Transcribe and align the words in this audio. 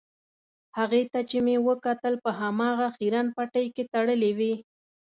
هغې 0.77 1.01
ته 1.11 1.19
چې 1.29 1.37
مې 1.45 1.55
وکتل 1.67 2.13
په 2.23 2.31
هماغه 2.39 2.87
خیرن 2.95 3.27
پټۍ 3.35 3.67
کې 3.75 3.83
تړلې 3.93 4.31
وې. 4.37 4.53